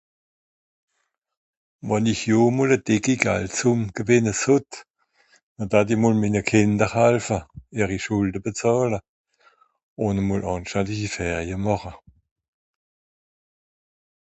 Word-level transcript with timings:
Wànn 1.87 2.09
ìch 2.11 2.23
jo 2.31 2.39
e 2.49 2.53
mol 2.55 2.71
e 2.75 2.77
dìcke 2.87 3.13
Galdsùmm 3.23 3.81
gewìnne 3.95 4.33
sott, 4.41 4.71
noh 5.55 5.69
datt 5.71 5.89
i 5.93 5.95
mol 6.01 6.15
minne 6.21 6.41
Kìnder 6.49 6.91
halfa, 6.95 7.39
ìhri 7.79 7.97
Schùlde 8.03 8.37
bezàhla. 8.43 8.99
Ùn 10.03 10.19
e 10.21 10.23
mol 10.27 10.43
ànstandischi 10.51 11.09
Ferie 11.15 11.57
màcha. 11.65 11.91